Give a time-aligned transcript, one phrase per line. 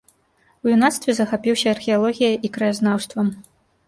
[0.67, 3.31] У юнацтве захапіўся археалогіяй і краязнаўствам.